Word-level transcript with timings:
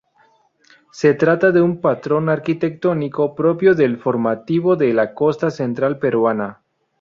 Se 0.91 1.13
trata 1.13 1.51
de 1.51 1.61
un 1.61 1.79
patrón 1.79 2.27
arquitectónico 2.29 3.35
propio 3.35 3.75
del 3.75 3.99
Formativo 3.99 4.75
de 4.75 4.95
la 4.95 5.13
costa 5.13 5.51
central 5.51 5.99
peruana. 5.99 6.63